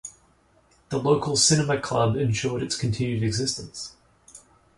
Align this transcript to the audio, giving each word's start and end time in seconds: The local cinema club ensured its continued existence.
The 0.89 0.97
local 0.97 1.35
cinema 1.37 1.79
club 1.79 2.15
ensured 2.17 2.63
its 2.63 2.75
continued 2.75 3.21
existence. 3.21 3.93